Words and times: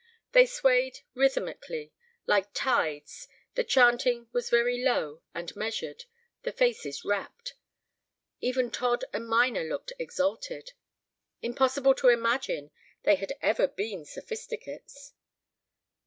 They 0.31 0.47
swayed 0.47 1.01
rhythmically, 1.13 1.93
like 2.25 2.55
tides, 2.55 3.27
the 3.53 3.63
chanting 3.63 4.29
was 4.31 4.49
very 4.49 4.83
low 4.83 5.21
and 5.35 5.55
measured, 5.55 6.05
the 6.41 6.51
faces 6.51 7.05
rapt. 7.05 7.53
Even 8.39 8.71
Todd 8.71 9.05
and 9.13 9.27
Minor 9.29 9.63
looked 9.63 9.93
exalted. 9.99 10.73
Impossible 11.43 11.93
to 11.93 12.07
imagine 12.09 12.71
they 13.03 13.13
had 13.13 13.33
ever 13.43 13.67
been 13.67 14.03
Sophisticates. 14.03 15.13